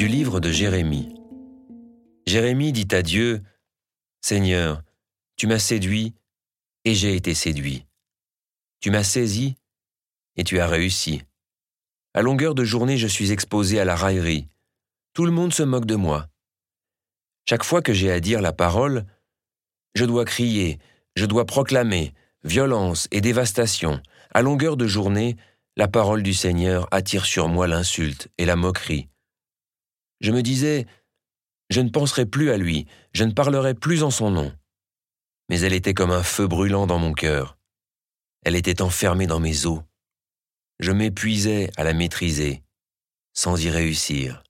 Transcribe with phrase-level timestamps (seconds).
[0.00, 1.14] Du livre de Jérémie.
[2.26, 3.42] Jérémie dit à Dieu,
[4.22, 4.82] Seigneur,
[5.36, 6.14] tu m'as séduit
[6.86, 7.84] et j'ai été séduit.
[8.80, 9.56] Tu m'as saisi
[10.36, 11.20] et tu as réussi.
[12.14, 14.48] À longueur de journée, je suis exposé à la raillerie.
[15.12, 16.28] Tout le monde se moque de moi.
[17.46, 19.04] Chaque fois que j'ai à dire la parole,
[19.94, 20.78] je dois crier,
[21.14, 24.00] je dois proclamer violence et dévastation.
[24.32, 25.36] À longueur de journée,
[25.76, 29.09] la parole du Seigneur attire sur moi l'insulte et la moquerie.
[30.20, 30.86] Je me disais,
[31.70, 34.52] je ne penserai plus à lui, je ne parlerai plus en son nom.
[35.48, 37.58] Mais elle était comme un feu brûlant dans mon cœur.
[38.44, 39.80] Elle était enfermée dans mes os.
[40.78, 42.62] Je m'épuisais à la maîtriser,
[43.34, 44.42] sans y réussir.